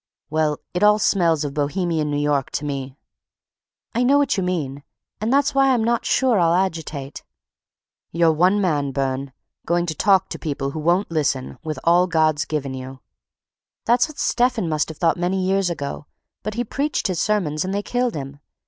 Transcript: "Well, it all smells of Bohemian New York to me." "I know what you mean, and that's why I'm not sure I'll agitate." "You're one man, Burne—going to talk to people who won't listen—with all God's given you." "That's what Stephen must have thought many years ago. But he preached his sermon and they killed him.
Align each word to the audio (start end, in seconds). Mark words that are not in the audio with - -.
"Well, 0.31 0.57
it 0.73 0.81
all 0.81 0.97
smells 0.97 1.43
of 1.45 1.53
Bohemian 1.53 2.09
New 2.09 2.17
York 2.17 2.49
to 2.53 2.65
me." 2.65 2.95
"I 3.93 4.01
know 4.01 4.17
what 4.17 4.35
you 4.35 4.41
mean, 4.41 4.81
and 5.19 5.31
that's 5.31 5.53
why 5.53 5.69
I'm 5.71 5.83
not 5.83 6.07
sure 6.07 6.39
I'll 6.39 6.55
agitate." 6.55 7.21
"You're 8.11 8.31
one 8.31 8.59
man, 8.59 8.93
Burne—going 8.93 9.85
to 9.85 9.93
talk 9.93 10.27
to 10.29 10.39
people 10.39 10.71
who 10.71 10.79
won't 10.79 11.11
listen—with 11.11 11.77
all 11.83 12.07
God's 12.07 12.45
given 12.45 12.73
you." 12.73 13.01
"That's 13.85 14.07
what 14.07 14.17
Stephen 14.17 14.67
must 14.67 14.89
have 14.89 14.97
thought 14.97 15.17
many 15.17 15.39
years 15.45 15.69
ago. 15.69 16.07
But 16.41 16.55
he 16.55 16.63
preached 16.63 17.05
his 17.05 17.19
sermon 17.21 17.57
and 17.63 17.71
they 17.71 17.83
killed 17.83 18.15
him. 18.15 18.39